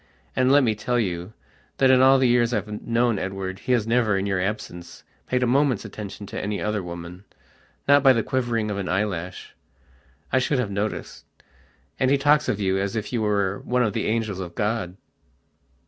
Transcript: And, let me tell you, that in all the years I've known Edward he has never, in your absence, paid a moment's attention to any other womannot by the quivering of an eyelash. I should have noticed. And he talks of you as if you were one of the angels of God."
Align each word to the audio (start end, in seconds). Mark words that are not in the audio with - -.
And, 0.35 0.51
let 0.51 0.63
me 0.63 0.73
tell 0.73 0.97
you, 0.99 1.33
that 1.77 1.91
in 1.91 2.01
all 2.01 2.17
the 2.17 2.27
years 2.27 2.55
I've 2.55 2.81
known 2.81 3.19
Edward 3.19 3.59
he 3.59 3.71
has 3.73 3.85
never, 3.85 4.17
in 4.17 4.25
your 4.25 4.41
absence, 4.41 5.03
paid 5.27 5.43
a 5.43 5.45
moment's 5.45 5.85
attention 5.85 6.25
to 6.25 6.41
any 6.41 6.59
other 6.59 6.81
womannot 6.81 7.23
by 8.01 8.11
the 8.11 8.23
quivering 8.23 8.71
of 8.71 8.79
an 8.79 8.89
eyelash. 8.89 9.53
I 10.33 10.39
should 10.39 10.57
have 10.57 10.71
noticed. 10.71 11.25
And 11.99 12.09
he 12.09 12.17
talks 12.17 12.49
of 12.49 12.59
you 12.59 12.79
as 12.79 12.95
if 12.95 13.13
you 13.13 13.21
were 13.21 13.59
one 13.63 13.83
of 13.83 13.93
the 13.93 14.07
angels 14.07 14.39
of 14.39 14.55
God." 14.55 14.97